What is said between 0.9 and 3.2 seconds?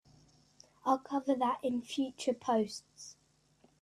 cover that in future posts!